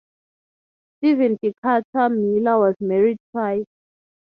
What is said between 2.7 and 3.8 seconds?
married twice.